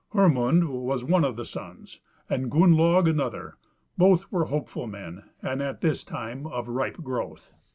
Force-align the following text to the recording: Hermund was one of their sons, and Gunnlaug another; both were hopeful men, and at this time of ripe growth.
Hermund 0.13 0.67
was 0.67 1.03
one 1.03 1.23
of 1.23 1.35
their 1.35 1.45
sons, 1.45 1.99
and 2.27 2.49
Gunnlaug 2.49 3.07
another; 3.07 3.57
both 3.99 4.31
were 4.31 4.45
hopeful 4.45 4.87
men, 4.87 5.25
and 5.43 5.61
at 5.61 5.81
this 5.81 6.03
time 6.03 6.47
of 6.47 6.67
ripe 6.67 6.97
growth. 7.03 7.53